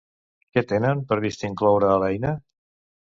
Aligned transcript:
Què 0.57 0.63
tenen 0.71 1.03
previst 1.13 1.45
incloure 1.49 1.93
a 1.93 1.99
l'eina? 2.05 2.33